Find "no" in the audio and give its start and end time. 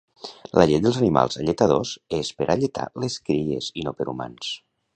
3.89-3.95